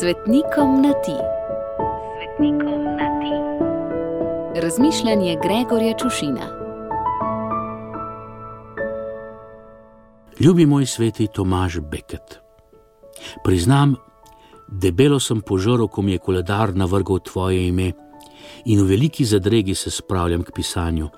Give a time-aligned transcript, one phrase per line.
[0.00, 1.16] Svetnikom na ti.
[2.16, 3.34] Svetnikom na ti.
[4.60, 6.46] Razmišljanje Gregorja Čušina.
[10.40, 12.40] Ljubi moj sveti Tomaž Beket.
[13.44, 13.94] Priznam,
[14.68, 17.92] debelo sem požrl, ko mi je koledar navrgal tvoje ime
[18.64, 21.08] in v veliki zadregi se spravljam k pisanju.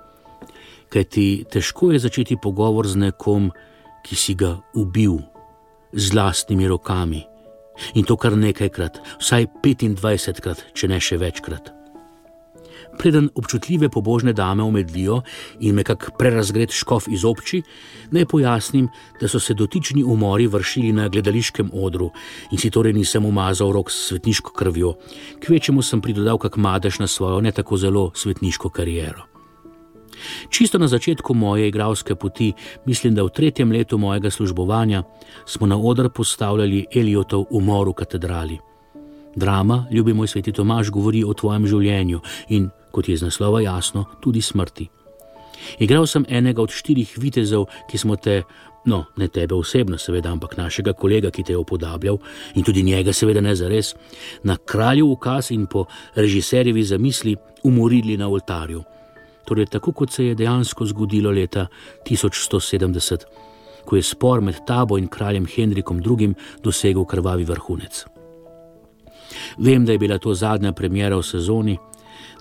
[0.88, 3.50] Kaj ti težko je začeti pogovor z nekom,
[4.06, 5.18] ki si ga ubil
[5.92, 7.27] z lastnimi rokami
[7.94, 11.74] in to kar nekajkrat, vsaj 25krat, če ne še večkrat.
[12.98, 15.20] Preden občutljive pobožne dame omedlijo
[15.60, 17.62] in me kak prerazgred škof izobči,
[18.10, 18.88] naj pojasnim,
[19.20, 22.10] da so se dotični umori vršili na gledališkem odru
[22.50, 24.96] in si torej nisem umazal rok s svetniško krvjo,
[25.46, 29.37] kvečemu sem pridodal kak madež na svojo ne tako zelo svetniško kariero.
[30.50, 32.52] Čisto na začetku moje igralske poti,
[32.86, 35.02] mislim, da v tretjem letu mojega službovanja,
[35.46, 38.58] smo na oder postavljali Eliotov umor v katedrali.
[39.36, 44.04] Drama, ljubi moj sveti Tomaž, govori o tvojem življenju in, kot je iz naslova jasno,
[44.20, 44.88] tudi smrti.
[45.78, 48.42] Igral sem enega od štirih vitezov, ki smo te,
[48.86, 52.18] no, ne tebe osebno, seveda, ampak našega kolega, ki te je upodabljal
[52.54, 53.94] in tudi njega, seveda, ne za res,
[54.42, 58.84] na kralju ukaz in po režiserjevi zamisli umorili na oltarju
[59.48, 61.66] torej tako kot se je dejansko zgodilo leta
[62.04, 63.24] 1170,
[63.84, 66.34] ko je spor med tabo in kraljem Henrikom II.
[66.62, 68.04] dosegel krvavi vrhunec.
[69.58, 71.76] Vem, da je bila to zadnja premjera v sezoni,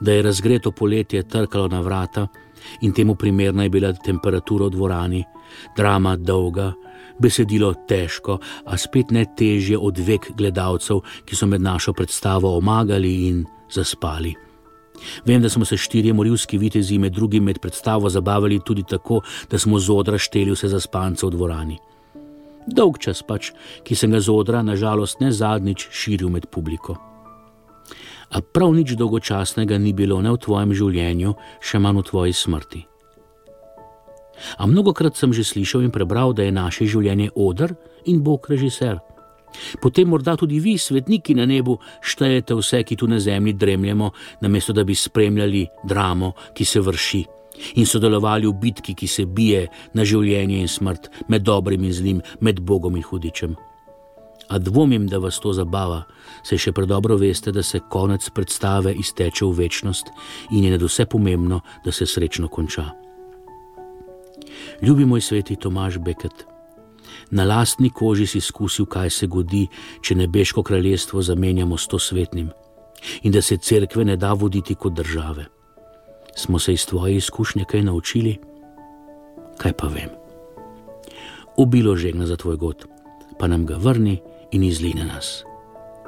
[0.01, 2.27] da je razgreto poletje trkalo na vrata
[2.81, 5.23] in temu primerna je bila temperatura v dvorani,
[5.77, 6.73] drama dolga,
[7.19, 13.27] besedilo težko, a spet ne težje od vek gledalcev, ki so med našo predstavo omagali
[13.27, 14.46] in zaspali.
[15.25, 19.59] Vem, da smo se štirje morilski vitezi med drugim med predstavo zabavali tudi tako, da
[19.59, 21.77] smo z odra šteli vse za spance v dvorani.
[22.67, 23.53] Dolg čas pač,
[23.83, 26.97] ki sem ga z odra, nažalost, ne zadnjič širil med publiko.
[28.27, 32.81] A prav nič dolgočasnega ni bilo ne v tvojem življenju, še manj v tvoji smrti.
[34.59, 37.73] A mnogokrat sem že slišal in prebral, da je naše življenje odr
[38.05, 38.99] in Bog režiser.
[39.81, 44.73] Potem morda tudi vi, svetniki na nebu, štejete vse, ki tu na zemlji dremljamo, namesto
[44.73, 47.25] da bi spremljali dramo, ki se vrši
[47.75, 52.21] in sodelovali v bitki, ki se bije na življenje in smrt, med dobrim in zlim,
[52.39, 53.55] med Bogom in hudičem.
[54.47, 56.05] A dvomim, da vas to zabava,
[56.47, 60.13] saj še predobro veste, da se konec predstave izteče v večnost
[60.51, 62.85] in je nadvse pomembno, da se srečno konča.
[64.81, 66.45] Ljubi moj sveti Tomaž Beket
[67.31, 69.67] na lastni koži si izkusil, kaj se godi,
[70.01, 72.49] če nebeško kraljestvo zamenjamo s to svetnim
[73.21, 75.45] in da se cerkve ne da voditi kot države.
[76.35, 78.37] Smo se iz tvoje izkušnje kaj naučili?
[79.57, 80.09] Kaj pa vem?
[81.57, 82.85] Ubilo žegna za tvoj god,
[83.39, 84.19] pa nam ga vrni
[84.51, 85.43] in izline nas,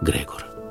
[0.01, 0.68] Gregor.